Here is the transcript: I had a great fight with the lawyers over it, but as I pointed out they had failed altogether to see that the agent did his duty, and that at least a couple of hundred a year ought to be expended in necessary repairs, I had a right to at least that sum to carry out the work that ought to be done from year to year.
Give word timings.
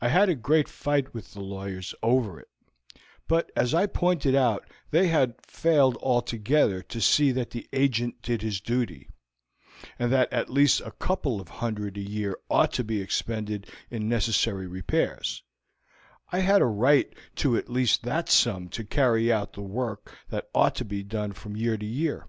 I 0.00 0.08
had 0.08 0.28
a 0.28 0.34
great 0.34 0.68
fight 0.68 1.14
with 1.14 1.34
the 1.34 1.40
lawyers 1.40 1.94
over 2.02 2.40
it, 2.40 2.48
but 3.28 3.52
as 3.54 3.74
I 3.74 3.86
pointed 3.86 4.34
out 4.34 4.66
they 4.90 5.06
had 5.06 5.36
failed 5.46 5.96
altogether 5.98 6.82
to 6.82 7.00
see 7.00 7.30
that 7.30 7.50
the 7.50 7.68
agent 7.72 8.22
did 8.22 8.42
his 8.42 8.60
duty, 8.60 9.08
and 10.00 10.10
that 10.10 10.32
at 10.32 10.50
least 10.50 10.80
a 10.80 10.90
couple 10.90 11.40
of 11.40 11.46
hundred 11.46 11.96
a 11.96 12.00
year 12.00 12.36
ought 12.50 12.72
to 12.72 12.82
be 12.82 13.00
expended 13.00 13.68
in 13.88 14.08
necessary 14.08 14.66
repairs, 14.66 15.44
I 16.32 16.40
had 16.40 16.60
a 16.60 16.66
right 16.66 17.14
to 17.36 17.56
at 17.56 17.70
least 17.70 18.02
that 18.02 18.28
sum 18.28 18.68
to 18.70 18.82
carry 18.82 19.32
out 19.32 19.52
the 19.52 19.62
work 19.62 20.12
that 20.30 20.50
ought 20.56 20.74
to 20.74 20.84
be 20.84 21.04
done 21.04 21.34
from 21.34 21.56
year 21.56 21.76
to 21.76 21.86
year. 21.86 22.26